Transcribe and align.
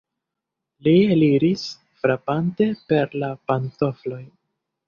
Li 0.87 0.93
eliris, 1.15 1.67
frapante 2.05 2.71
per 2.93 3.15
la 3.25 3.31
pantofloj. 3.53 4.23